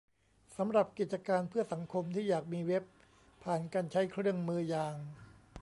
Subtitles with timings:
[0.57, 2.83] สำหรับกิจการเพื่อสังคมที่อยากมีเว็บ
[3.43, 4.95] ผ่านการใช้เครื่องมืออย่าง